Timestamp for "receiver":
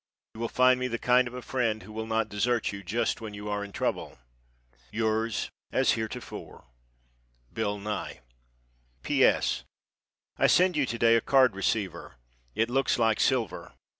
11.55-12.15